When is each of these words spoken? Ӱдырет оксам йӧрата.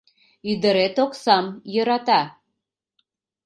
Ӱдырет 0.51 0.95
оксам 1.03 1.45
йӧрата. 1.73 2.21